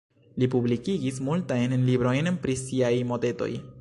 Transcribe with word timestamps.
Li 0.43 0.47
publikigis 0.53 1.19
multajn 1.27 1.75
librojn 1.91 2.31
pri 2.47 2.57
siaj 2.63 2.93
motetoj. 3.13 3.51